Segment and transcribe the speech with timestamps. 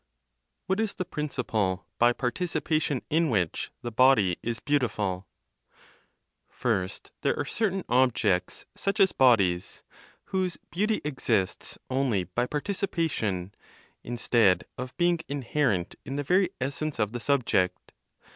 [0.65, 5.27] WHAT IS THE PRINCIPLE BY PARTICIPATION IN WHICH THE BODY IS BEAUTIFUL?
[6.49, 9.83] First, there are certain objects, such as bodies,
[10.23, 13.53] whose beauty exists only by participation,
[14.03, 17.91] instead of being inherent in the very essence of the subject.